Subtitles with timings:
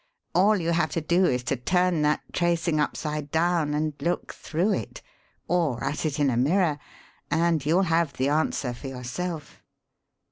[0.33, 4.71] All you have to do is to turn that tracing upside down and look through
[4.73, 5.03] it
[5.47, 6.79] or at it in a mirror
[7.29, 9.61] and you'll have the answer for yourself.